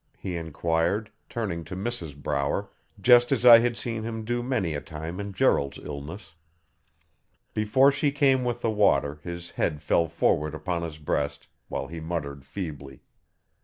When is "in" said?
5.19-5.31